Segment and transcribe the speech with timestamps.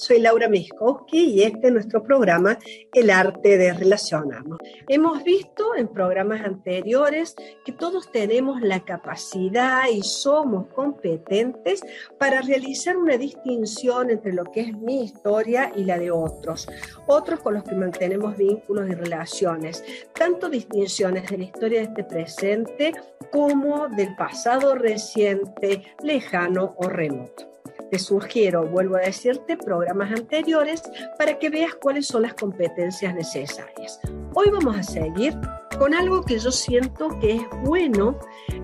[0.00, 2.58] soy Laura Miskowski y este es nuestro programa
[2.94, 4.58] El arte de relacionarnos.
[4.88, 11.82] Hemos visto en programas anteriores que todos tenemos la capacidad y somos competentes
[12.18, 16.66] para realizar una distinción entre lo que es mi historia y la de otros,
[17.06, 22.04] otros con los que mantenemos vínculos y relaciones, tanto distinciones de la historia de este
[22.04, 22.92] presente
[23.30, 27.49] como del pasado reciente, lejano o remoto.
[27.88, 30.82] Te sugiero, vuelvo a decirte, programas anteriores
[31.18, 34.00] para que veas cuáles son las competencias necesarias.
[34.34, 35.36] Hoy vamos a seguir
[35.78, 38.18] con algo que yo siento que es bueno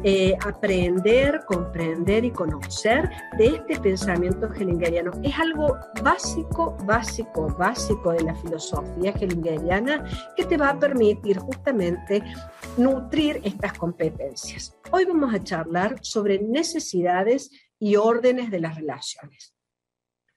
[0.05, 3.09] eh, aprender, comprender y conocer
[3.39, 5.13] de este pensamiento hellingeriano.
[5.23, 10.05] Es algo básico, básico, básico de la filosofía hellingeriana
[10.37, 12.23] que te va a permitir justamente
[12.77, 14.77] nutrir estas competencias.
[14.93, 19.55] Hoy vamos a charlar sobre necesidades y órdenes de las relaciones.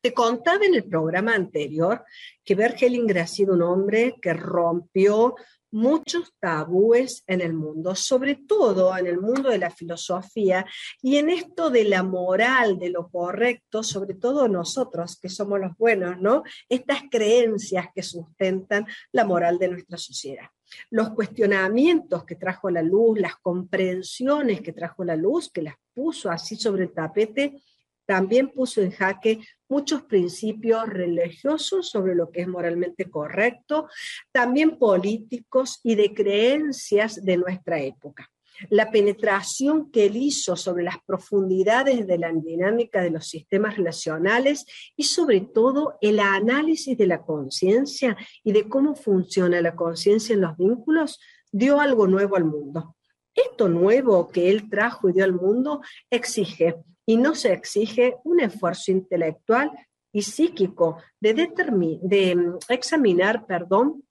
[0.01, 2.05] Te contaba en el programa anterior
[2.43, 5.35] que Bert Hellinger ha sido un hombre que rompió
[5.71, 10.65] muchos tabúes en el mundo, sobre todo en el mundo de la filosofía
[11.01, 15.77] y en esto de la moral, de lo correcto, sobre todo nosotros que somos los
[15.77, 16.43] buenos, ¿no?
[16.67, 20.47] Estas creencias que sustentan la moral de nuestra sociedad.
[20.89, 26.29] Los cuestionamientos que trajo la luz, las comprensiones que trajo la luz, que las puso
[26.29, 27.61] así sobre el tapete,
[28.05, 33.87] también puso en jaque muchos principios religiosos sobre lo que es moralmente correcto,
[34.31, 38.27] también políticos y de creencias de nuestra época.
[38.69, 44.65] La penetración que él hizo sobre las profundidades de la dinámica de los sistemas relacionales
[44.95, 50.41] y sobre todo el análisis de la conciencia y de cómo funciona la conciencia en
[50.41, 51.19] los vínculos,
[51.51, 52.95] dio algo nuevo al mundo.
[53.33, 58.39] Esto nuevo que él trajo y dio al mundo exige y no se exige un
[58.39, 59.71] esfuerzo intelectual
[60.11, 64.03] y psíquico de, de mm, examinar perdón,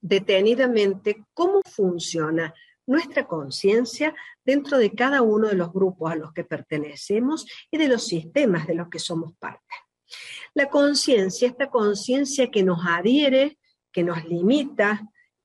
[0.00, 2.52] detenidamente cómo funciona
[2.86, 7.88] nuestra conciencia dentro de cada uno de los grupos a los que pertenecemos y de
[7.88, 9.74] los sistemas de los que somos parte.
[10.54, 13.58] La conciencia, esta conciencia que nos adhiere,
[13.90, 15.02] que nos limita,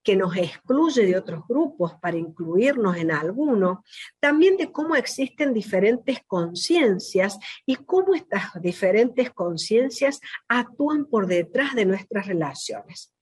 [0.07, 3.83] que nos excluye de otros grupos para incluirnos en alguno,
[4.21, 11.85] también de cómo existen diferentes conciencias y cómo estas diferentes conciencias actúan por detrás de
[11.85, 13.13] nuestras relaciones.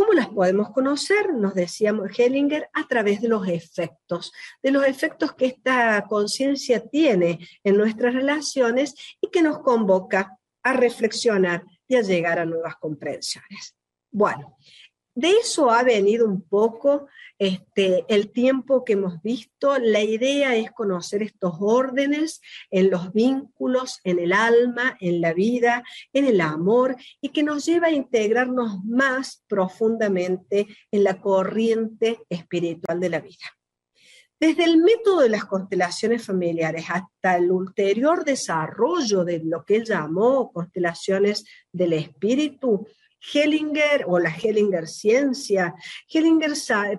[0.00, 1.34] ¿Cómo las podemos conocer?
[1.34, 7.38] Nos decíamos Hellinger a través de los efectos, de los efectos que esta conciencia tiene
[7.62, 13.76] en nuestras relaciones y que nos convoca a reflexionar y a llegar a nuevas comprensiones.
[14.10, 14.56] Bueno,
[15.20, 17.06] de eso ha venido un poco
[17.38, 19.78] este, el tiempo que hemos visto.
[19.78, 25.84] La idea es conocer estos órdenes en los vínculos, en el alma, en la vida,
[26.14, 32.98] en el amor, y que nos lleva a integrarnos más profundamente en la corriente espiritual
[32.98, 33.46] de la vida.
[34.38, 39.84] Desde el método de las constelaciones familiares hasta el ulterior desarrollo de lo que él
[39.84, 42.86] llamó constelaciones del espíritu,
[43.32, 45.74] Hellinger o la Hellinger ciencia,
[46.08, 46.52] Hellinger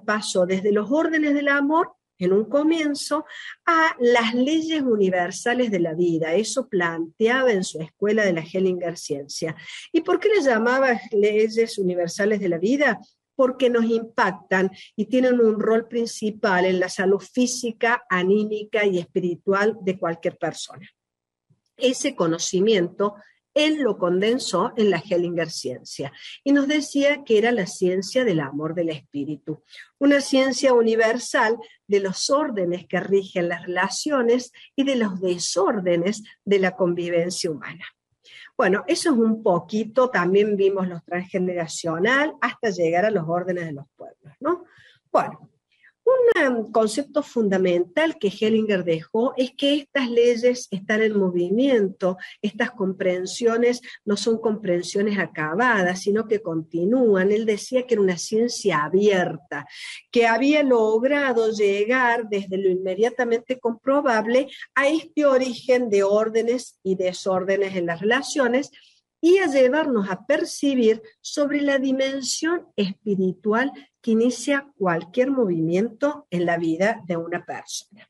[0.06, 3.26] pasó desde los órdenes del amor en un comienzo
[3.66, 6.36] a las leyes universales de la vida.
[6.36, 9.56] Eso planteaba en su escuela de la Hellinger ciencia.
[9.92, 13.00] ¿Y por qué le llamaba leyes universales de la vida?
[13.36, 19.78] Porque nos impactan y tienen un rol principal en la salud física, anímica y espiritual
[19.82, 20.88] de cualquier persona.
[21.76, 23.16] Ese conocimiento
[23.54, 26.12] él lo condensó en la Hellinger ciencia
[26.44, 29.64] y nos decía que era la ciencia del amor del espíritu,
[30.00, 31.58] una ciencia universal
[31.88, 37.86] de los órdenes que rigen las relaciones y de los desórdenes de la convivencia humana.
[38.58, 43.74] Bueno, eso es un poquito, también vimos los transgeneracional hasta llegar a los órdenes de
[43.74, 44.66] los pueblos, ¿no?
[45.12, 45.50] Bueno,
[46.50, 53.82] un concepto fundamental que Hellinger dejó es que estas leyes están en movimiento, estas comprensiones
[54.06, 57.32] no son comprensiones acabadas, sino que continúan.
[57.32, 59.66] Él decía que era una ciencia abierta,
[60.10, 67.76] que había logrado llegar desde lo inmediatamente comprobable a este origen de órdenes y desórdenes
[67.76, 68.72] en las relaciones
[69.22, 73.72] y a llevarnos a percibir sobre la dimensión espiritual
[74.02, 78.10] que inicia cualquier movimiento en la vida de una persona.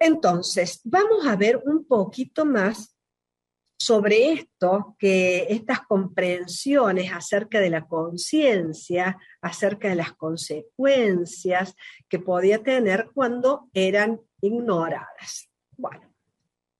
[0.00, 2.96] Entonces, vamos a ver un poquito más
[3.80, 11.74] sobre esto, que estas comprensiones acerca de la conciencia, acerca de las consecuencias
[12.08, 15.48] que podía tener cuando eran ignoradas.
[15.76, 16.12] Bueno,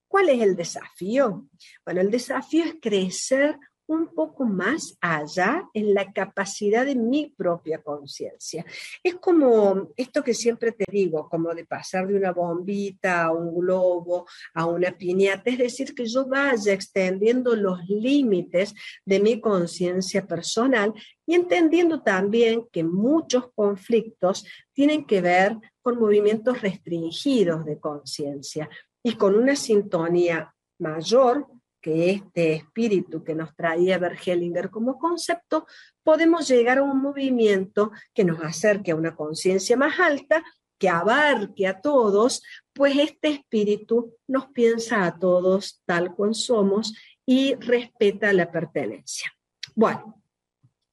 [0.09, 1.47] ¿Cuál es el desafío?
[1.85, 3.59] Bueno, el desafío es crecer
[3.89, 8.65] un poco más allá en la capacidad de mi propia conciencia.
[9.03, 13.59] Es como esto que siempre te digo, como de pasar de una bombita a un
[13.59, 18.75] globo, a una piñata, es decir, que yo vaya extendiendo los límites
[19.07, 20.93] de mi conciencia personal
[21.25, 28.69] y entendiendo también que muchos conflictos tienen que ver con movimientos restringidos de conciencia
[29.09, 31.47] y con una sintonía mayor
[31.81, 35.67] que este espíritu que nos traía Bergelinger como concepto,
[36.03, 40.45] podemos llegar a un movimiento que nos acerque a una conciencia más alta,
[40.77, 42.43] que abarque a todos,
[42.75, 46.93] pues este espíritu nos piensa a todos tal cual somos
[47.25, 49.33] y respeta la pertenencia.
[49.75, 50.23] Bueno,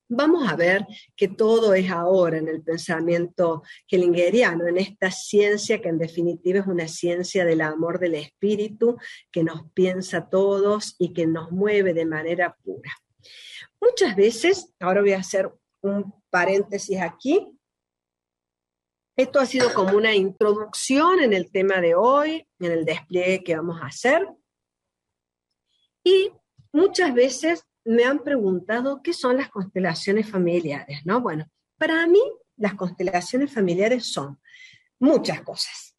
[0.07, 0.85] Vamos a ver
[1.15, 6.67] que todo es ahora en el pensamiento hellingeriano, en esta ciencia que en definitiva es
[6.67, 8.97] una ciencia del amor del espíritu,
[9.31, 12.91] que nos piensa a todos y que nos mueve de manera pura.
[13.81, 17.55] Muchas veces, ahora voy a hacer un paréntesis aquí,
[19.17, 23.55] esto ha sido como una introducción en el tema de hoy, en el despliegue que
[23.55, 24.27] vamos a hacer.
[26.03, 26.31] Y
[26.73, 31.21] muchas veces me han preguntado qué son las constelaciones familiares, ¿no?
[31.21, 31.45] Bueno,
[31.77, 32.21] para mí
[32.57, 34.39] las constelaciones familiares son
[34.99, 35.95] muchas cosas,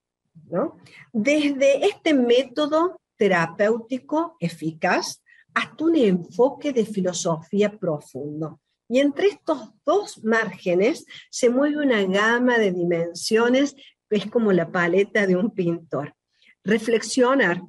[0.51, 0.79] ¿no?
[1.13, 5.23] Desde este método terapéutico eficaz
[5.55, 8.61] hasta un enfoque de filosofía profundo.
[8.89, 13.75] Y entre estos dos márgenes se mueve una gama de dimensiones
[14.09, 16.15] que es como la paleta de un pintor.
[16.63, 17.63] Reflexionar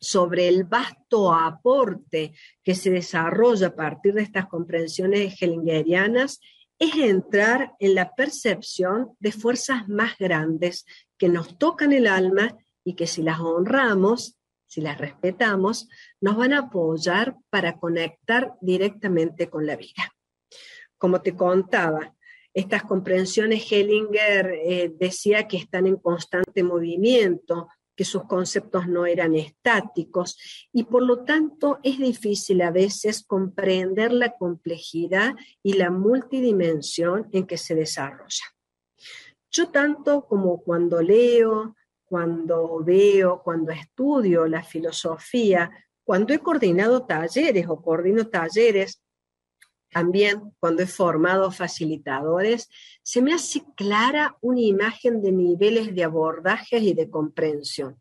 [0.00, 6.40] sobre el vasto aporte que se desarrolla a partir de estas comprensiones hellingerianas
[6.78, 10.84] es entrar en la percepción de fuerzas más grandes
[11.16, 15.88] que nos tocan el alma y que si las honramos, si las respetamos,
[16.20, 20.14] nos van a apoyar para conectar directamente con la vida.
[20.98, 22.14] Como te contaba,
[22.52, 29.34] estas comprensiones Hellinger eh, decía que están en constante movimiento, que sus conceptos no eran
[29.34, 30.38] estáticos
[30.72, 37.46] y por lo tanto es difícil a veces comprender la complejidad y la multidimensión en
[37.46, 38.44] que se desarrolla.
[39.50, 45.70] Yo tanto como cuando leo, cuando veo, cuando estudio la filosofía,
[46.04, 49.02] cuando he coordinado talleres o coordino talleres,
[49.96, 52.68] también cuando he formado facilitadores,
[53.02, 57.98] se me hace clara una imagen de niveles de abordajes y de comprensión.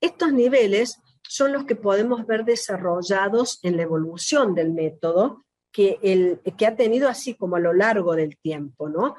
[0.00, 5.44] Estos niveles son los que podemos ver desarrollados en la evolución del método
[5.78, 9.14] que, el, que ha tenido así como a lo largo del tiempo, ¿no?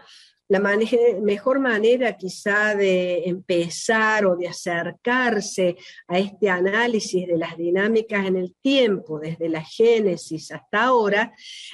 [0.49, 0.59] la
[1.21, 5.77] mejor manera quizá de empezar o de acercarse
[6.07, 11.31] a este análisis de las dinámicas en el tiempo, desde la génesis hasta ahora,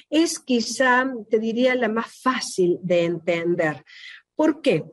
[0.09, 3.83] es quizá, te diría, la más fácil de entender.
[4.35, 4.83] ¿Por qué?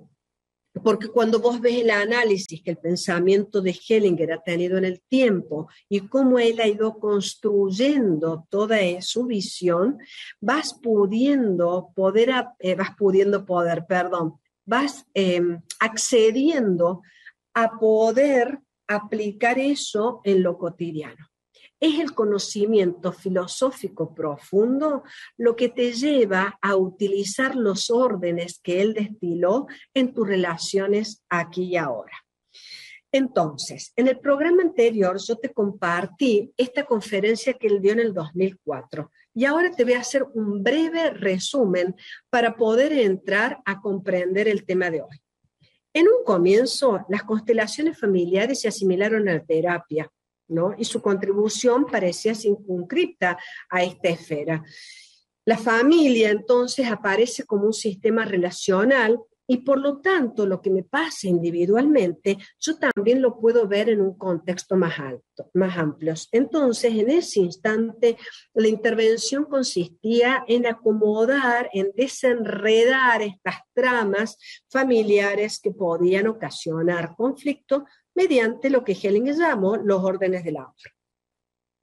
[0.82, 5.02] Porque cuando vos ves el análisis que el pensamiento de Hellinger ha tenido en el
[5.02, 9.98] tiempo y cómo él ha ido construyendo toda su visión,
[10.40, 17.02] vas pudiendo poder, eh, vas pudiendo poder, perdón, vas em, accediendo
[17.54, 21.31] a poder aplicar eso en lo cotidiano.
[21.82, 25.02] Es el conocimiento filosófico profundo
[25.36, 31.64] lo que te lleva a utilizar los órdenes que él destiló en tus relaciones aquí
[31.64, 32.12] y ahora.
[33.10, 38.14] Entonces, en el programa anterior yo te compartí esta conferencia que él dio en el
[38.14, 41.96] 2004 y ahora te voy a hacer un breve resumen
[42.30, 45.20] para poder entrar a comprender el tema de hoy.
[45.92, 50.08] En un comienzo, las constelaciones familiares se asimilaron a la terapia
[50.78, 53.38] y su contribución parecía circunscripta
[53.70, 54.62] a esta esfera.
[55.44, 59.18] La familia entonces aparece como un sistema relacional
[59.52, 64.00] y por lo tanto lo que me pasa individualmente, yo también lo puedo ver en
[64.00, 66.14] un contexto más alto, más amplio.
[66.30, 68.16] Entonces, en ese instante,
[68.54, 74.38] la intervención consistía en acomodar, en desenredar estas tramas
[74.70, 80.72] familiares que podían ocasionar conflicto mediante lo que Hellinger llamó los órdenes de la.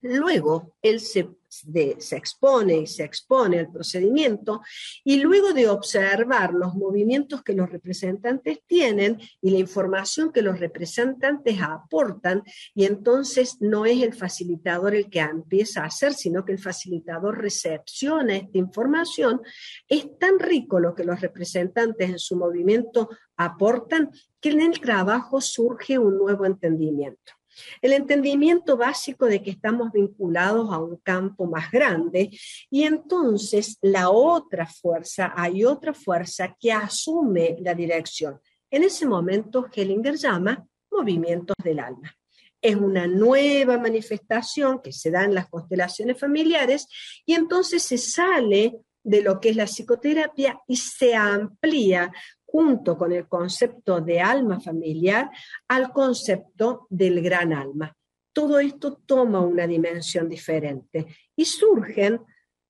[0.01, 4.61] Luego, él se, se, expone y se expone al procedimiento
[5.03, 10.59] y luego de observar los movimientos que los representantes tienen y la información que los
[10.59, 12.43] representantes aportan,
[12.75, 17.39] y entonces no es el facilitador el que empieza a hacer, sino que el facilitador
[17.39, 19.41] recepciona esta información,
[19.87, 25.41] es tan rico lo que los representantes en su movimiento aportan que en el trabajo
[25.41, 27.38] surge un nuevo entendimiento.
[27.81, 32.29] El entendimiento básico de que estamos vinculados a un campo más grande
[32.69, 38.39] y entonces la otra fuerza, hay otra fuerza que asume la dirección.
[38.69, 42.13] En ese momento Hellinger llama movimientos del alma.
[42.61, 46.87] Es una nueva manifestación que se da en las constelaciones familiares
[47.25, 52.11] y entonces se sale de lo que es la psicoterapia y se amplía
[52.51, 55.29] junto con el concepto de alma familiar
[55.67, 57.95] al concepto del gran alma.
[58.33, 62.21] Todo esto toma una dimensión diferente y surgen,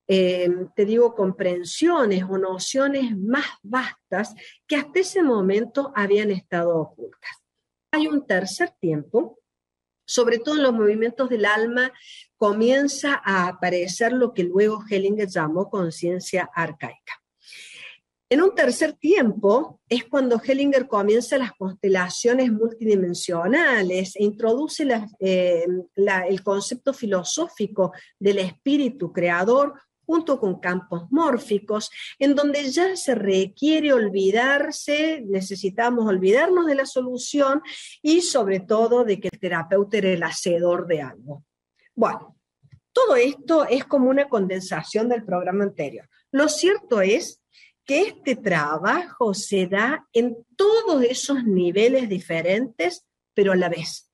[0.08, 4.34] eh, te digo, comprensiones o nociones más vastas
[4.68, 7.32] que hasta ese momento habían estado ocultas.
[7.92, 9.40] Hay un tercer tiempo,
[10.06, 11.94] sobre todo en los movimientos del alma,
[12.36, 17.19] comienza a aparecer lo que luego Hellinger llamó conciencia arcaica.
[18.32, 24.88] En un tercer tiempo es cuando Hellinger comienza las constelaciones multidimensionales e introduce
[25.20, 29.74] eh, el concepto filosófico del espíritu creador
[30.06, 37.64] junto con campos mórficos, en donde ya se requiere olvidarse, necesitamos olvidarnos de la solución
[38.02, 41.44] y sobre todo de que el terapeuta era el hacedor de algo.
[41.96, 42.36] Bueno,
[42.92, 46.08] todo esto es como una condensación del programa anterior.
[46.32, 47.40] Lo cierto es
[47.90, 53.04] que este trabajo se da en todos esos niveles diferentes,
[53.34, 54.12] pero a la vez.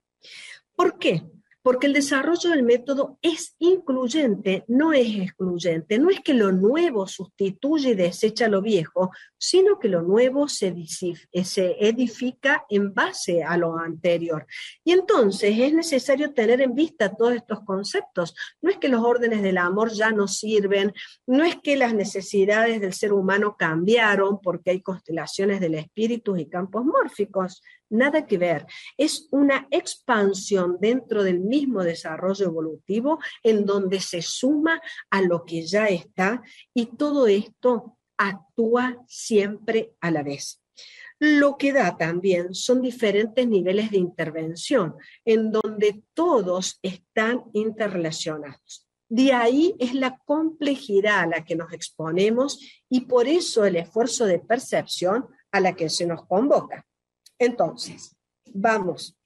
[0.77, 1.23] ¿Por qué?
[1.65, 5.97] Porque el desarrollo del método es incluyente, no es excluyente.
[5.97, 10.75] No es que lo nuevo sustituye y desecha lo viejo, sino que lo nuevo se,
[11.31, 14.45] edifica en base a lo anterior.
[14.83, 18.35] Y entonces es necesario tener en vista todos estos conceptos.
[18.61, 20.93] No es que los órdenes del amor ya no sirven,
[21.25, 26.45] no es que las necesidades del ser humano cambiaron porque hay constelaciones del espíritu y
[26.45, 28.65] campos mórficos nada que ver.
[28.97, 35.65] Es una expansión dentro del mismo desarrollo evolutivo en donde se suma a lo que
[35.65, 36.41] ya está
[36.73, 40.61] y todo esto actúa siempre a la vez.
[41.19, 48.85] Lo que da también son diferentes niveles de intervención en donde todos están interrelacionados.
[49.07, 54.25] De ahí es la complejidad a la que nos exponemos y por eso el esfuerzo
[54.25, 56.85] de percepción a la que se nos convoca.
[57.37, 58.15] Entonces,
[58.53, 59.17] vamos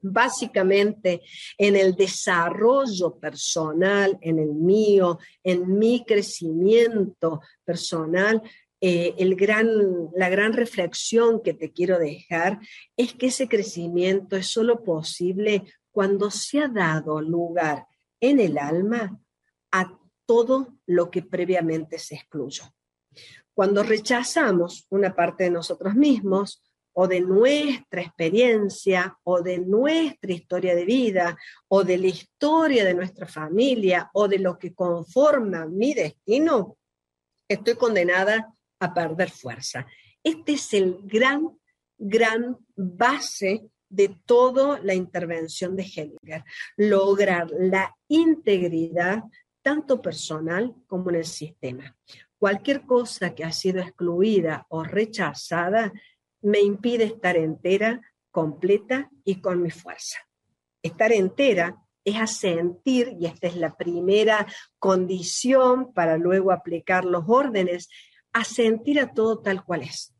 [0.00, 1.22] básicamente
[1.58, 8.42] en el desarrollo personal, en el mío, en mi crecimiento personal,
[8.80, 9.68] eh, el gran,
[10.14, 12.60] la gran reflexión que te quiero dejar
[12.96, 17.86] es que ese crecimiento es solo posible cuando se ha dado lugar
[18.20, 19.18] en el alma
[19.72, 22.64] a todo lo que previamente se excluyó.
[23.54, 26.62] Cuando rechazamos una parte de nosotros mismos,
[26.98, 31.36] o de nuestra experiencia o de nuestra historia de vida
[31.68, 36.78] o de la historia de nuestra familia o de lo que conforma mi destino,
[37.46, 38.50] estoy condenada
[38.80, 39.86] a perder fuerza.
[40.22, 41.58] Este es el gran,
[41.98, 46.44] gran base de toda la intervención de Hellinger,
[46.78, 49.22] lograr la integridad
[49.60, 51.94] tanto personal como en el sistema.
[52.38, 55.92] Cualquier cosa que ha sido excluida o rechazada
[56.46, 58.00] me impide estar entera,
[58.30, 60.18] completa y con mi fuerza.
[60.80, 64.46] Estar entera es asentir, y esta es la primera
[64.78, 67.88] condición para luego aplicar los órdenes,
[68.32, 70.14] asentir a todo tal cual es.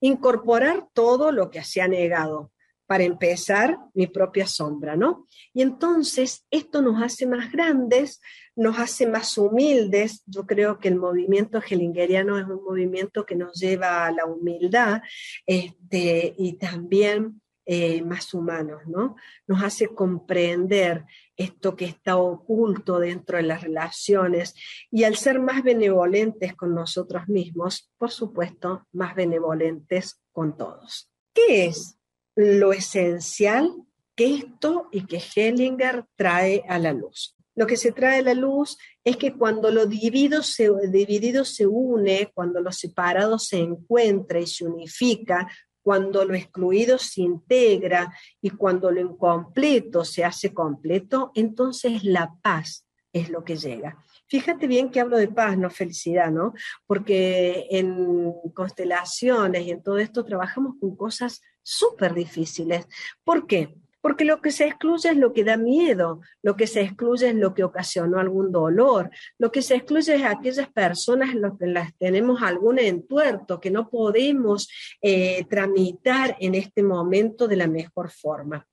[0.00, 2.50] Incorporar todo lo que se ha negado.
[2.86, 5.26] Para empezar, mi propia sombra, ¿no?
[5.54, 8.20] Y entonces esto nos hace más grandes,
[8.54, 10.22] nos hace más humildes.
[10.26, 15.02] Yo creo que el movimiento hellingeriano es un movimiento que nos lleva a la humildad
[15.46, 19.14] este, y también eh, más humanos, ¿no?
[19.46, 21.04] Nos hace comprender
[21.36, 24.56] esto que está oculto dentro de las relaciones
[24.90, 31.08] y al ser más benevolentes con nosotros mismos, por supuesto, más benevolentes con todos.
[31.32, 31.96] ¿Qué es
[32.34, 33.70] lo esencial
[34.14, 37.36] que esto y que Hellinger trae a la luz?
[37.54, 41.66] Lo que se trae a la luz es que cuando lo dividido se, dividido se
[41.66, 45.48] une, cuando lo separado se encuentra y se unifica,
[45.82, 52.86] cuando lo excluido se integra y cuando lo incompleto se hace completo, entonces la paz
[53.12, 53.98] es lo que llega.
[54.26, 56.54] Fíjate bien que hablo de paz, no felicidad, ¿no?
[56.86, 62.86] Porque en constelaciones y en todo esto trabajamos con cosas súper difíciles.
[63.24, 63.74] ¿Por qué?
[64.02, 67.34] porque lo que se excluye es lo que da miedo, lo que se excluye es
[67.36, 71.66] lo que ocasionó algún dolor, lo que se excluye es aquellas personas en las que
[71.68, 74.68] las tenemos algún entuerto que no podemos
[75.00, 78.66] eh, tramitar en este momento de la mejor forma.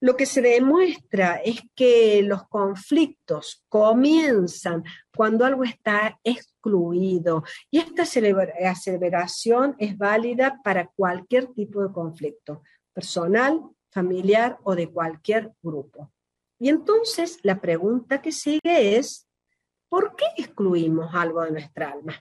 [0.00, 4.82] Lo que se demuestra es que los conflictos comienzan
[5.14, 6.18] cuando algo está
[6.62, 14.88] excluido y esta aseveración es válida para cualquier tipo de conflicto, personal, familiar o de
[14.88, 16.12] cualquier grupo.
[16.58, 19.28] Y entonces la pregunta que sigue es,
[19.88, 22.14] ¿por qué excluimos algo de nuestra alma?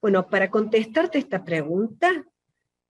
[0.00, 2.24] Bueno, para contestarte esta pregunta,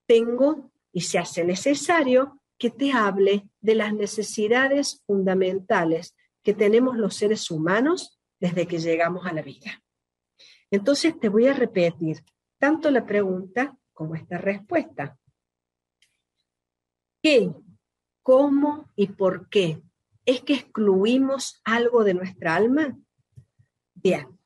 [0.07, 7.17] tengo y se hace necesario que te hable de las necesidades fundamentales que tenemos los
[7.17, 9.83] seres humanos desde que llegamos a la vida.
[10.71, 12.25] Entonces te voy a repetir
[12.59, 15.19] tanto la pregunta como esta respuesta.
[17.23, 17.53] ¿Qué
[18.23, 19.83] cómo y por qué.
[20.25, 22.97] ¿Es que excluimos algo de nuestra alma?
[23.95, 24.39] Bien,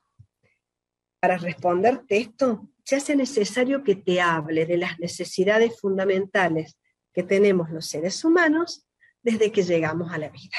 [1.20, 6.78] para responderte esto, se hace necesario que te hable de las necesidades fundamentales
[7.12, 8.86] que tenemos los seres humanos
[9.22, 10.56] desde que llegamos a la vida.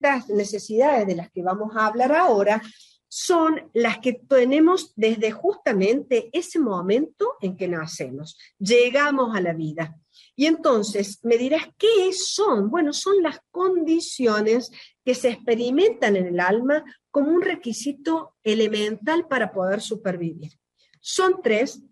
[0.00, 2.62] Las necesidades de las que vamos a hablar ahora
[3.08, 9.96] son las que tenemos desde justamente ese momento en que nacemos, llegamos a la vida.
[10.36, 12.70] Y entonces me dirás, ¿qué son?
[12.70, 14.70] Bueno, son las condiciones
[15.04, 20.52] que se experimentan en el alma como un requisito elemental para poder supervivir.
[21.00, 21.82] Son tres,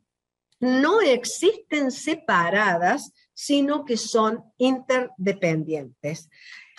[0.60, 6.28] no existen separadas, sino que son interdependientes.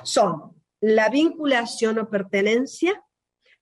[0.04, 3.04] Son la vinculación o pertenencia,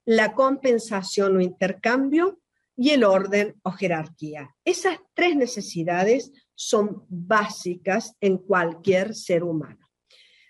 [0.06, 2.40] la compensación o intercambio
[2.76, 4.54] y el orden o jerarquía.
[4.64, 9.86] Esas tres necesidades son básicas en cualquier ser humano.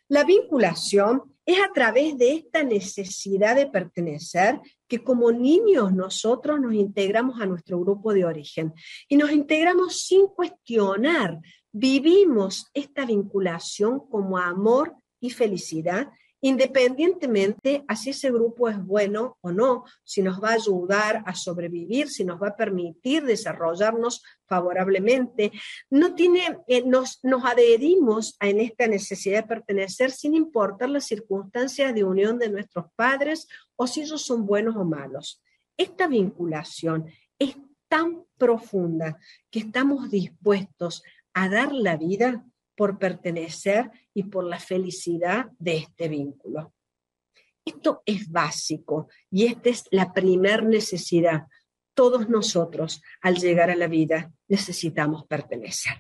[0.09, 6.75] La vinculación es a través de esta necesidad de pertenecer que como niños nosotros nos
[6.75, 8.75] integramos a nuestro grupo de origen
[9.09, 11.41] y nos integramos sin cuestionar,
[11.73, 16.09] vivimos esta vinculación como amor y felicidad
[16.47, 21.35] independientemente a si ese grupo es bueno o no, si nos va a ayudar a
[21.35, 25.50] sobrevivir, si nos va a permitir desarrollarnos favorablemente.
[25.91, 31.06] No tiene, eh, nos, nos adherimos a, en esta necesidad de pertenecer sin importar las
[31.06, 35.43] circunstancias de unión de nuestros padres o si ellos son buenos o malos.
[35.76, 37.06] Esta vinculación
[37.41, 37.56] es
[37.89, 39.19] tan profunda
[39.50, 41.02] que estamos dispuestos
[41.35, 46.75] a dar la vida por pertenecer y por la felicidad de este vínculo.
[47.65, 51.47] Esto es básico y esta es la primer necesidad.
[51.95, 55.95] Todos nosotros, al llegar a la vida, necesitamos pertenecer.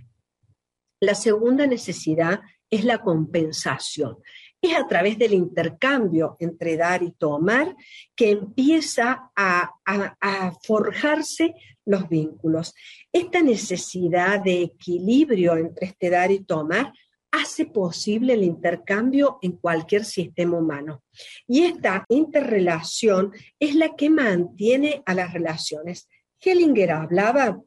[1.00, 4.18] La segunda necesidad es la compensación.
[4.66, 7.76] Es a través del intercambio entre dar y tomar
[8.14, 12.74] que empieza a, a forjarse los vínculos.
[13.12, 16.92] Esta necesidad de equilibrio entre este dar y tomar
[17.30, 21.02] hace posible el intercambio en cualquier sistema humano.
[21.46, 26.08] Y esta interrelación es la que mantiene a las relaciones.
[26.40, 27.60] Hellinger hablaba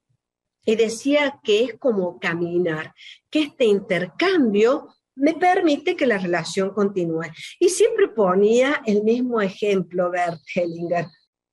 [0.66, 2.94] y decía que es como caminar,
[3.30, 4.88] que este intercambio
[5.20, 7.26] me permite que la relación continúe.
[7.60, 11.06] Y siempre ponía el mismo ejemplo, Bert Hellinger.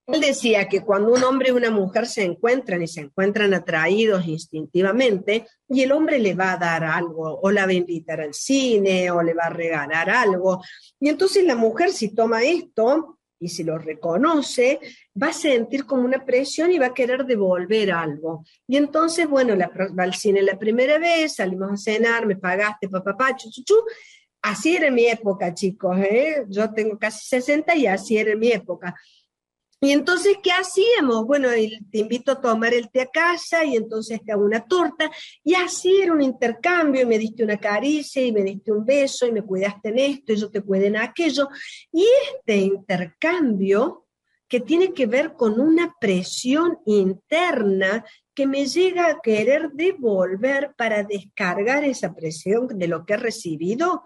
[0.07, 4.27] Él decía que cuando un hombre y una mujer se encuentran y se encuentran atraídos
[4.29, 8.33] instintivamente, y el hombre le va a dar algo, o la va a invitar al
[8.33, 10.63] cine, o le va a regalar algo,
[11.01, 14.81] y entonces la mujer si toma esto y si lo reconoce,
[15.21, 18.45] va a sentir como una presión y va a querer devolver algo.
[18.67, 23.13] Y entonces, bueno, va al cine la primera vez, salimos a cenar, me pagaste, papá,
[23.17, 23.75] papá, chuchu,
[24.47, 26.45] Así era mi época, chicos, ¿eh?
[26.49, 28.95] Yo tengo casi 60 y así era mi época.
[29.81, 31.27] Y entonces, ¿qué hacíamos?
[31.27, 31.49] Bueno,
[31.91, 35.11] te invito a tomar el té a casa y entonces te hago una torta.
[35.45, 39.27] Y así era un intercambio, y me diste una caricia, y me diste un beso,
[39.27, 41.49] y me cuidaste en esto, y yo te cuidé en aquello.
[41.93, 44.07] Y este intercambio,
[44.49, 51.03] que tiene que ver con una presión interna que me llega a querer devolver para
[51.03, 54.05] descargar esa presión de lo que he recibido,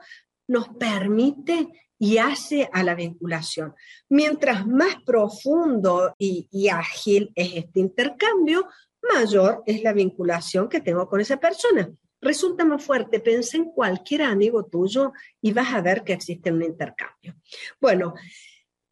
[0.48, 1.68] nos permite
[2.02, 3.74] y hace a la vinculación.
[4.08, 8.66] Mientras más profundo y, ágil es este intercambio,
[9.02, 11.90] mayor es la vinculación que tengo con esa persona.
[12.22, 16.62] Resulta más fuerte, piensa en cualquier amigo tuyo y vas a ver que existe un
[16.62, 17.36] intercambio.
[17.78, 18.14] Bueno,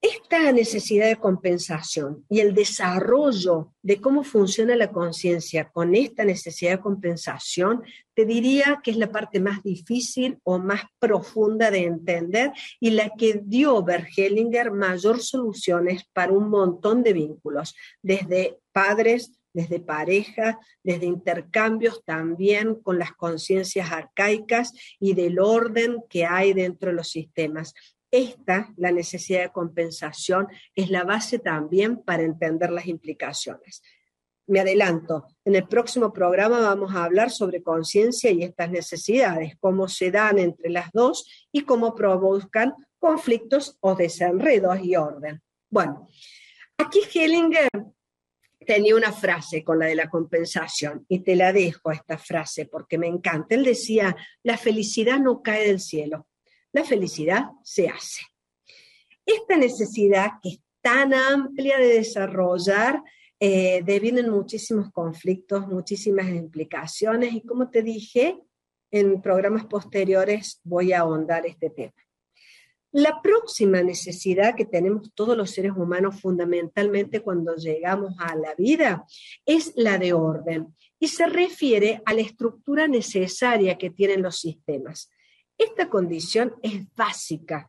[0.00, 6.72] esta necesidad de compensación y el desarrollo de cómo funciona la conciencia con esta necesidad
[6.72, 7.82] de compensación,
[8.14, 13.10] te diría que es la parte más difícil o más profunda de entender y la
[13.18, 21.06] que dio Bergelinger mayor soluciones para un montón de vínculos, desde padres, desde pareja, desde
[21.06, 27.74] intercambios también con las conciencias arcaicas y del orden que hay dentro de los sistemas.
[28.10, 33.82] Esta, la necesidad de compensación, es la base también para entender las implicaciones.
[34.46, 39.88] Me adelanto, en el próximo programa vamos a hablar sobre conciencia y estas necesidades, cómo
[39.88, 45.42] se dan entre las dos y cómo provocan conflictos o desenredos y orden.
[45.68, 46.08] Bueno,
[46.78, 47.68] aquí Hellinger
[48.66, 52.96] tenía una frase con la de la compensación y te la dejo esta frase porque
[52.96, 53.54] me encanta.
[53.54, 56.26] Él decía, la felicidad no cae del cielo,
[56.72, 58.22] la felicidad se hace.
[59.24, 63.02] Esta necesidad que es tan amplia de desarrollar,
[63.40, 68.36] eh, devienen muchísimos conflictos, muchísimas implicaciones y como te dije,
[68.90, 71.94] en programas posteriores voy a ahondar este tema.
[72.90, 79.04] La próxima necesidad que tenemos todos los seres humanos fundamentalmente cuando llegamos a la vida
[79.44, 85.10] es la de orden y se refiere a la estructura necesaria que tienen los sistemas.
[85.58, 87.68] Esta condición es básica,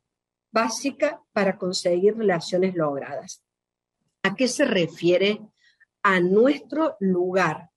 [0.51, 3.43] básica para conseguir relaciones logradas.
[4.21, 5.41] ¿A qué se refiere?
[6.03, 7.71] A nuestro lugar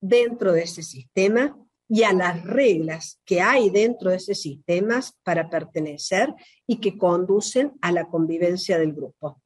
[0.00, 5.50] dentro de ese sistema y a las reglas que hay dentro de ese sistema para
[5.50, 6.32] pertenecer
[6.66, 9.42] y que conducen a la convivencia del grupo.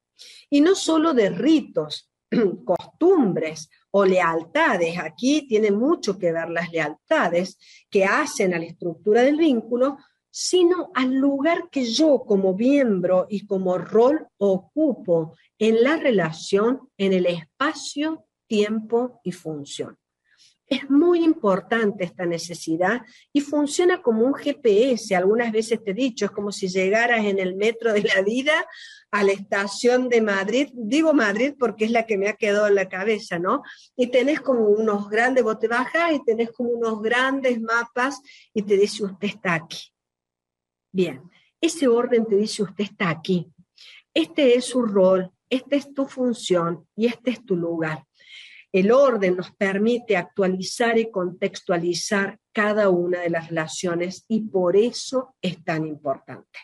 [0.51, 2.11] Y no solo de ritos,
[2.65, 9.23] costumbres o lealtades, aquí tiene mucho que ver las lealtades que hacen a la estructura
[9.23, 9.99] del vínculo,
[10.31, 17.13] sino al lugar que yo como miembro y como rol ocupo en la relación, en
[17.13, 20.00] el espacio, tiempo y función.
[20.71, 23.03] Es muy importante esta necesidad
[23.33, 25.17] y funciona como un GPS.
[25.17, 28.53] Algunas veces te he dicho, es como si llegaras en el metro de la vida
[29.11, 30.69] a la estación de Madrid.
[30.73, 33.63] Digo Madrid porque es la que me ha quedado en la cabeza, ¿no?
[33.97, 35.67] Y tenés como unos grandes, vos te
[36.15, 38.21] y tenés como unos grandes mapas
[38.55, 39.93] y te dice, usted está aquí.
[40.93, 41.21] Bien,
[41.61, 43.53] ese orden te dice usted está aquí.
[44.15, 48.05] Este es su rol, esta es tu función y este es tu lugar.
[48.73, 55.35] El orden nos permite actualizar y contextualizar cada una de las relaciones y por eso
[55.43, 56.59] es tan importante.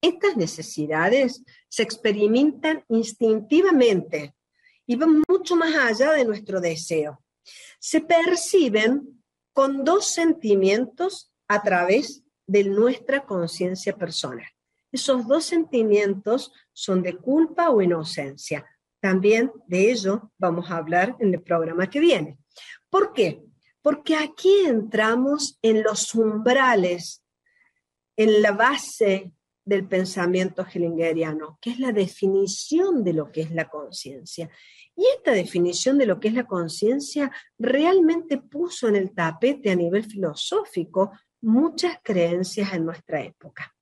[0.00, 4.34] Estas necesidades se experimentan instintivamente
[4.86, 7.22] y van mucho más allá de nuestro deseo.
[7.78, 14.46] Se perciben con dos sentimientos a través de nuestra conciencia personal.
[14.90, 18.66] Esos dos sentimientos son de culpa o inocencia.
[19.02, 22.38] También de ello vamos a hablar en el programa que viene.
[22.88, 23.42] ¿Por qué?
[23.82, 27.24] Porque aquí entramos en los umbrales,
[28.16, 29.32] en la base
[29.64, 34.48] del pensamiento hellingeriano, que es la definición de lo que es la conciencia.
[34.94, 39.74] Y esta definición de lo que es la conciencia realmente puso en el tapete a
[39.74, 41.10] nivel filosófico
[41.40, 43.74] muchas creencias en nuestra época.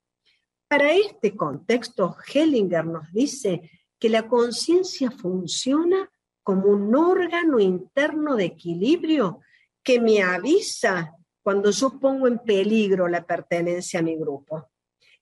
[0.67, 3.69] Para este contexto, Hellinger nos dice
[4.01, 6.09] que la conciencia funciona
[6.41, 9.41] como un órgano interno de equilibrio
[9.83, 14.71] que me avisa cuando yo pongo en peligro la pertenencia a mi grupo.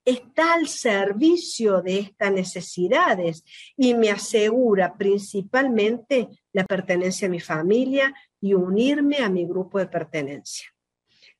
[0.05, 3.43] Está al servicio de estas necesidades
[3.75, 9.87] y me asegura principalmente la pertenencia a mi familia y unirme a mi grupo de
[9.87, 10.69] pertenencia.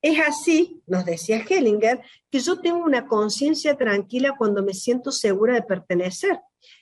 [0.02, 5.54] Es así, nos decía Hellinger, que yo tengo una conciencia tranquila cuando me siento segura
[5.54, 6.42] de pertenecer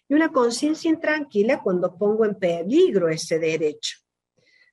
[0.10, 3.98] y una conciencia intranquila cuando pongo en peligro ese derecho.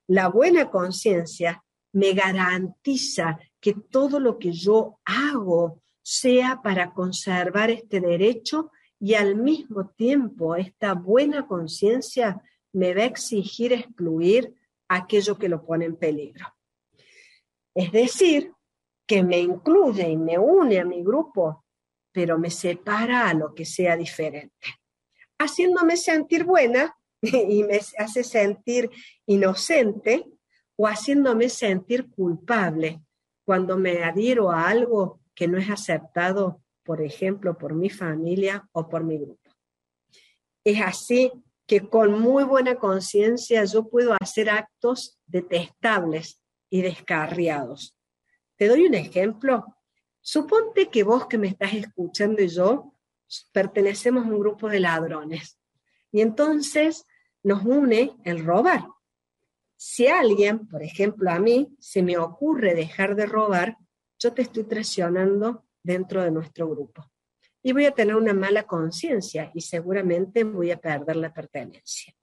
[0.07, 7.99] La buena conciencia me garantiza que todo lo que yo hago sea para conservar este
[7.99, 12.41] derecho y al mismo tiempo esta buena conciencia
[12.73, 14.53] me va a exigir excluir
[14.87, 16.45] aquello que lo pone en peligro.
[17.73, 18.53] Es decir,
[19.07, 21.65] que me incluye y me une a mi grupo,
[22.11, 24.67] pero me separa a lo que sea diferente,
[25.39, 28.89] haciéndome sentir buena y me hace sentir
[29.25, 30.25] inocente
[30.75, 33.01] o haciéndome sentir culpable
[33.45, 38.89] cuando me adhiero a algo que no es aceptado, por ejemplo, por mi familia o
[38.89, 39.51] por mi grupo.
[40.63, 41.31] Es así
[41.67, 47.95] que con muy buena conciencia yo puedo hacer actos detestables y descarriados.
[48.55, 49.65] Te doy un ejemplo.
[50.21, 52.94] Suponte que vos que me estás escuchando y yo
[53.51, 55.59] pertenecemos a un grupo de ladrones.
[56.11, 57.05] Y entonces
[57.43, 58.85] nos une el robar.
[59.75, 63.77] Si alguien, por ejemplo a mí, se me ocurre dejar de robar,
[64.19, 67.11] yo te estoy traicionando dentro de nuestro grupo.
[67.61, 72.13] Y voy a tener una mala conciencia y seguramente voy a perder la pertenencia.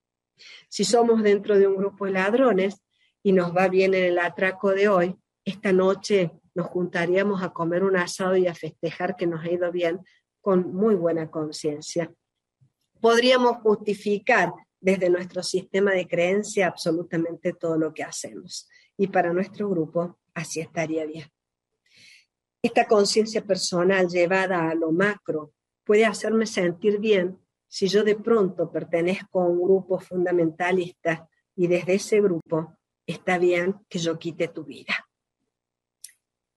[0.68, 2.82] Si somos dentro de un grupo de ladrones
[3.22, 7.84] y nos va bien en el atraco de hoy, esta noche nos juntaríamos a comer
[7.84, 10.00] un asado y a festejar que nos ha ido bien
[10.42, 12.12] con muy buena conciencia.
[13.00, 18.68] Podríamos justificar desde nuestro sistema de creencia absolutamente todo lo que hacemos.
[18.98, 21.26] Y para nuestro grupo así estaría bien.
[22.60, 25.52] Esta conciencia personal llevada a lo macro
[25.84, 31.94] puede hacerme sentir bien si yo de pronto pertenezco a un grupo fundamentalista y desde
[31.94, 32.76] ese grupo
[33.06, 34.94] está bien que yo quite tu vida.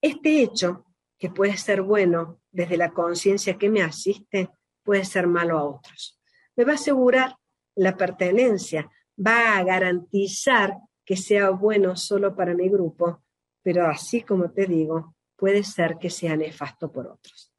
[0.00, 0.84] Este hecho,
[1.18, 4.48] que puede ser bueno desde la conciencia que me asiste,
[4.82, 6.18] puede ser malo a otros.
[6.56, 7.36] Me va a asegurar
[7.74, 13.22] la pertenencia, va a garantizar que sea bueno solo para mi grupo,
[13.62, 17.52] pero así como te digo, puede ser que sea nefasto por otros.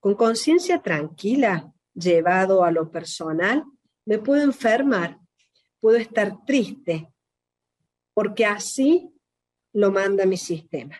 [0.00, 3.64] Con conciencia tranquila, llevado a lo personal,
[4.04, 5.20] me puedo enfermar,
[5.78, 7.08] puedo estar triste,
[8.12, 9.12] porque así
[9.72, 10.96] lo manda mi sistema.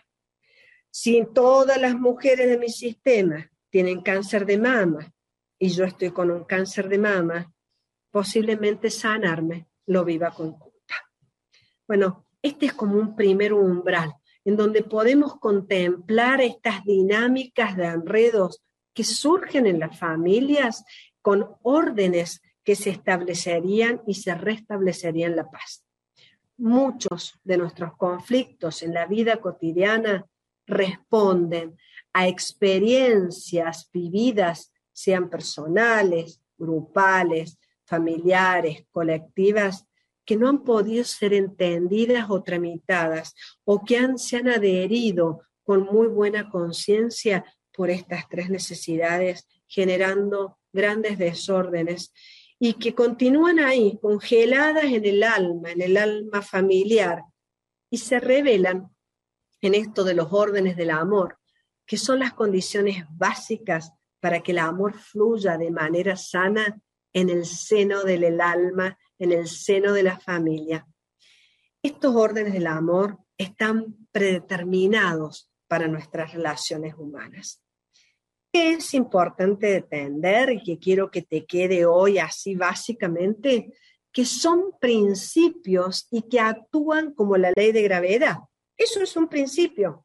[0.96, 5.12] Si todas las mujeres de mi sistema tienen cáncer de mama
[5.58, 7.52] y yo estoy con un cáncer de mama,
[8.12, 10.94] posiblemente sanarme lo viva con culpa.
[11.88, 18.62] Bueno, este es como un primer umbral en donde podemos contemplar estas dinámicas de enredos
[18.92, 20.84] que surgen en las familias
[21.20, 25.84] con órdenes que se establecerían y se restablecerían la paz.
[26.56, 30.24] Muchos de nuestros conflictos en la vida cotidiana
[30.66, 31.76] responden
[32.12, 39.86] a experiencias vividas, sean personales, grupales, familiares, colectivas,
[40.24, 45.84] que no han podido ser entendidas o tramitadas o que han, se han adherido con
[45.84, 52.12] muy buena conciencia por estas tres necesidades, generando grandes desórdenes
[52.58, 57.22] y que continúan ahí, congeladas en el alma, en el alma familiar,
[57.90, 58.93] y se revelan
[59.64, 61.38] en esto de los órdenes del amor,
[61.86, 66.82] que son las condiciones básicas para que el amor fluya de manera sana
[67.14, 70.86] en el seno del alma, en el seno de la familia.
[71.82, 77.62] Estos órdenes del amor están predeterminados para nuestras relaciones humanas.
[78.52, 83.72] Es importante entender y que quiero que te quede hoy así básicamente,
[84.12, 88.36] que son principios y que actúan como la ley de gravedad.
[88.76, 90.04] Eso es un principio.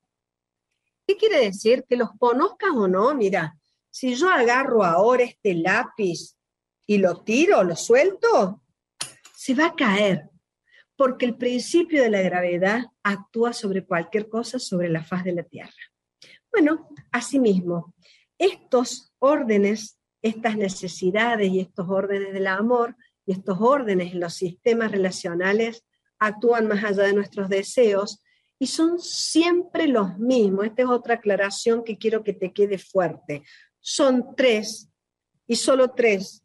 [1.08, 1.86] ¿Qué quiere decir?
[1.88, 3.58] Que los conozcas o no, mira,
[3.90, 6.38] si yo agarro ahora este lápiz
[6.86, 8.62] y lo tiro, lo suelto,
[9.36, 10.30] se va a caer,
[10.96, 15.44] porque el principio de la gravedad actúa sobre cualquier cosa sobre la faz de la
[15.44, 15.74] Tierra.
[16.52, 17.94] Bueno, asimismo,
[18.38, 24.92] estos órdenes, estas necesidades y estos órdenes del amor y estos órdenes en los sistemas
[24.92, 25.84] relacionales
[26.20, 28.22] actúan más allá de nuestros deseos
[28.60, 30.66] y son siempre los mismos.
[30.66, 33.44] Esta es otra aclaración que quiero que te quede fuerte.
[33.80, 34.90] Son tres
[35.48, 36.44] y solo tres.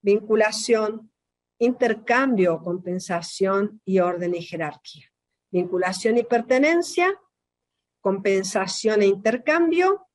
[0.00, 1.12] Vinculación,
[1.58, 5.12] intercambio, compensación y orden y jerarquía.
[5.50, 7.12] Vinculación y pertenencia,
[8.00, 10.06] compensación e intercambio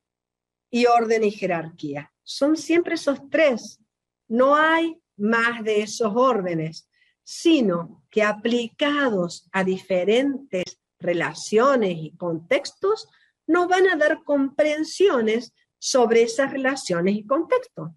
[0.70, 2.12] y orden y jerarquía.
[2.22, 3.80] Son siempre esos tres.
[4.28, 6.88] No hay más de esos órdenes,
[7.22, 13.08] sino que aplicados a diferentes relaciones y contextos,
[13.46, 17.90] nos van a dar comprensiones sobre esas relaciones y contextos.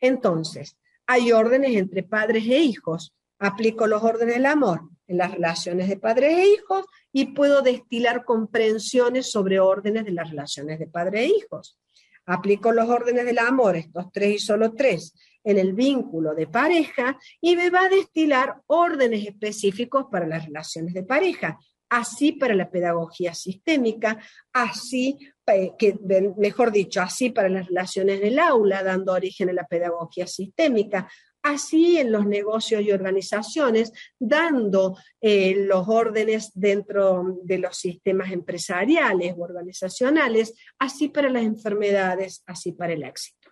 [0.00, 3.14] Entonces, hay órdenes entre padres e hijos.
[3.38, 8.24] Aplico los órdenes del amor en las relaciones de padres e hijos y puedo destilar
[8.24, 11.78] comprensiones sobre órdenes de las relaciones de padres e hijos.
[12.26, 17.18] Aplico los órdenes del amor, estos tres y solo tres, en el vínculo de pareja
[17.40, 22.70] y me va a destilar órdenes específicos para las relaciones de pareja así para la
[22.70, 24.18] pedagogía sistémica,
[24.52, 25.98] así, eh, que,
[26.36, 31.08] mejor dicho, así para las relaciones del aula, dando origen a la pedagogía sistémica,
[31.42, 39.34] así en los negocios y organizaciones, dando eh, los órdenes dentro de los sistemas empresariales
[39.36, 43.50] o organizacionales, así para las enfermedades, así para el éxito.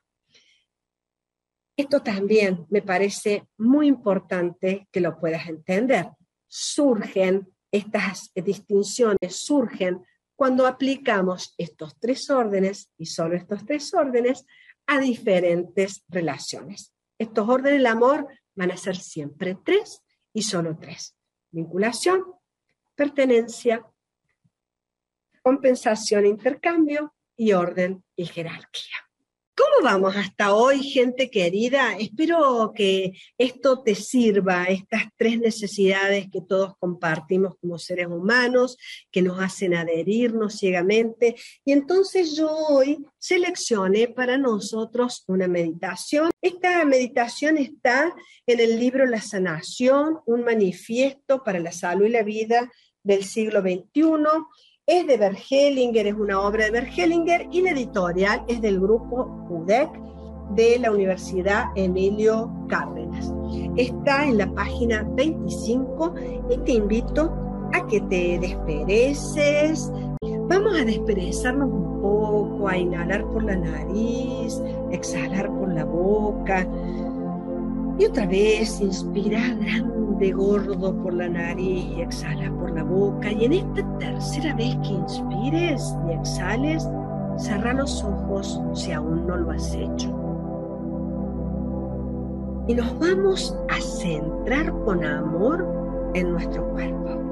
[1.79, 6.09] Esto también me parece muy importante que lo puedas entender.
[6.49, 10.05] Surgen estas distinciones surgen
[10.37, 14.45] cuando aplicamos estos tres órdenes, y solo estos tres órdenes,
[14.87, 16.95] a diferentes relaciones.
[17.19, 20.03] Estos órdenes del amor van a ser siempre tres
[20.33, 21.17] y solo tres.
[21.51, 22.25] Vinculación,
[22.95, 23.85] pertenencia,
[25.43, 29.06] compensación, intercambio y orden y jerarquía.
[29.57, 31.97] ¿Cómo vamos hasta hoy, gente querida?
[31.97, 38.77] Espero que esto te sirva, estas tres necesidades que todos compartimos como seres humanos,
[39.11, 41.37] que nos hacen adherirnos ciegamente.
[41.65, 46.31] Y entonces yo hoy seleccioné para nosotros una meditación.
[46.43, 48.15] Esta meditación está
[48.47, 52.71] en el libro La sanación, un manifiesto para la salud y la vida
[53.03, 54.03] del siglo XXI
[54.87, 59.91] es de Bergelinger, es una obra de Bergelinger y la editorial es del grupo UDEC
[60.55, 63.33] de la Universidad Emilio Cárdenas.
[63.77, 66.15] Está en la página 25
[66.51, 67.33] y te invito
[67.73, 69.91] a que te despereces.
[70.49, 76.65] Vamos a desperezarnos un poco, a inhalar por la nariz, exhalar por la boca.
[77.99, 79.57] Y otra vez, inspirar
[80.17, 83.31] grande, gordo por la nariz y exhala por la boca.
[83.31, 86.89] Y en esta tercera vez que inspires y exhales,
[87.37, 90.09] cerra los ojos si aún no lo has hecho.
[92.69, 97.23] Y nos vamos a centrar con amor en nuestro cuerpo.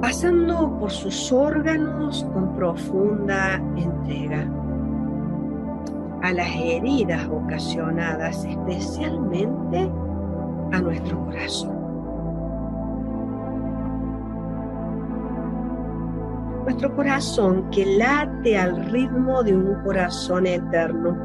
[0.00, 4.48] Pasando por sus órganos con profunda entrega
[6.22, 9.90] a las heridas ocasionadas especialmente
[10.72, 11.78] a nuestro corazón.
[16.64, 21.16] Nuestro corazón que late al ritmo de un corazón eterno,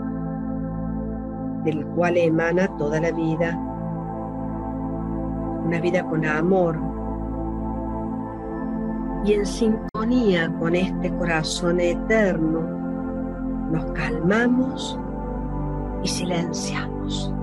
[1.66, 3.58] del cual emana toda la vida,
[5.66, 6.78] una vida con amor
[9.26, 12.62] y en sintonía con este corazón eterno
[13.72, 15.00] nos calmamos
[16.04, 17.34] y silenciamos.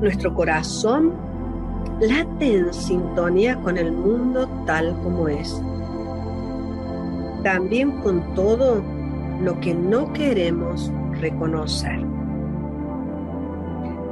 [0.00, 1.12] Nuestro corazón
[2.00, 5.62] late en sintonía con el mundo tal como es.
[7.42, 8.82] También con todo
[9.42, 12.00] lo que no queremos reconocer.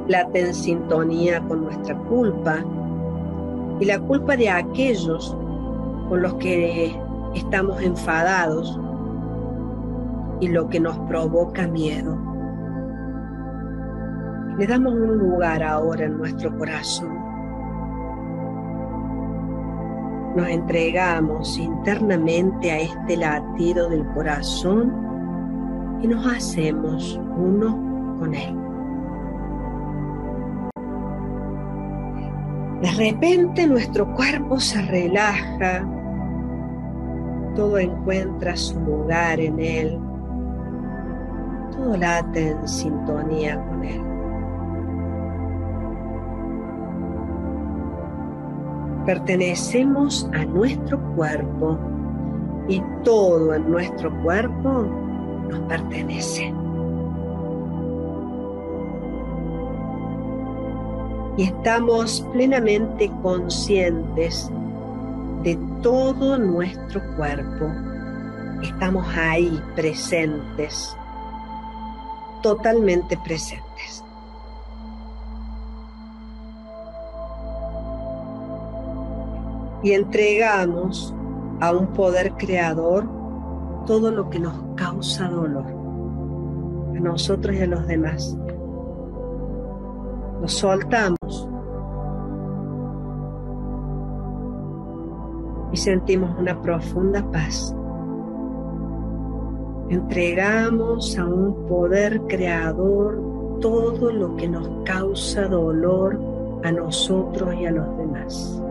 [0.07, 2.63] Late en sintonía con nuestra culpa,
[3.79, 5.35] y la culpa de aquellos
[6.09, 6.95] con los que
[7.33, 8.79] estamos enfadados
[10.41, 12.28] y lo que nos provoca miedo.
[14.59, 17.17] Le damos un lugar ahora en nuestro corazón.
[20.35, 24.93] Nos entregamos internamente a este latido del corazón
[26.01, 28.53] y nos hacemos uno con él.
[32.81, 35.87] De repente nuestro cuerpo se relaja,
[37.55, 39.97] todo encuentra su lugar en él,
[41.71, 44.08] todo late en sintonía con él.
[49.09, 51.79] Pertenecemos a nuestro cuerpo
[52.67, 54.83] y todo en nuestro cuerpo
[55.49, 56.53] nos pertenece.
[61.37, 64.47] y estamos plenamente conscientes
[65.41, 67.65] de todo nuestro cuerpo.
[68.61, 70.95] Estamos ahí presentes,
[72.43, 73.68] totalmente presentes.
[79.81, 81.13] Y entregamos
[81.61, 83.07] a un poder creador
[83.85, 85.65] todo lo que nos causa dolor,
[86.95, 88.37] a nosotros y a los demás.
[90.41, 91.49] Nos soltamos
[95.71, 97.75] y sentimos una profunda paz.
[99.89, 103.19] Entregamos a un poder creador
[103.59, 106.19] todo lo que nos causa dolor
[106.63, 108.63] a nosotros y a los demás.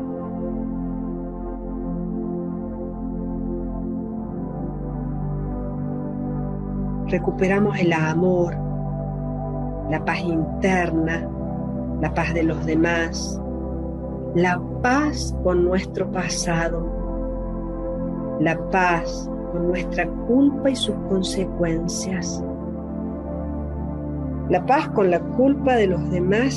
[7.08, 8.54] Recuperamos el amor,
[9.90, 11.26] la paz interna,
[12.02, 13.40] la paz de los demás,
[14.34, 16.86] la paz con nuestro pasado,
[18.40, 22.44] la paz con nuestra culpa y sus consecuencias.
[24.50, 26.52] La paz con la culpa de los demás,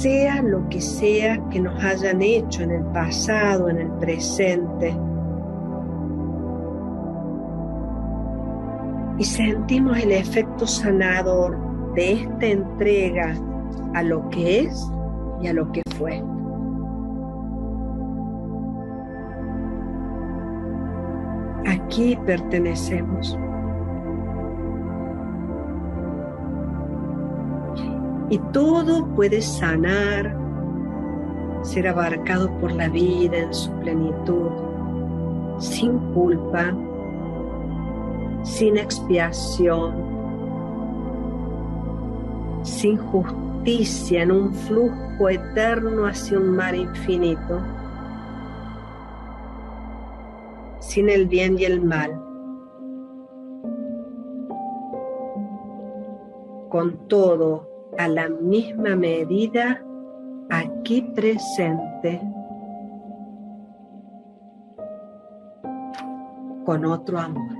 [0.00, 4.96] sea lo que sea que nos hayan hecho en el pasado, en el presente.
[9.20, 11.54] y sentimos el efecto sanador
[11.92, 13.36] de esta entrega
[13.92, 14.90] a lo que es
[15.42, 16.24] y a lo que fue.
[21.66, 23.38] Aquí pertenecemos.
[28.30, 30.34] Y todo puede sanar,
[31.60, 34.48] ser abarcado por la vida en su plenitud,
[35.58, 36.74] sin culpa,
[38.42, 39.94] sin expiación,
[42.62, 47.60] sin justicia, en un flujo eterno hacia un mar infinito,
[50.80, 52.20] sin el bien y el mal,
[56.70, 57.68] con todo
[57.98, 59.84] a la misma medida
[60.48, 62.20] aquí presente
[66.64, 67.59] con otro amor.